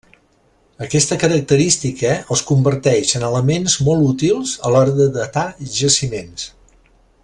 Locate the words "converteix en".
2.53-3.27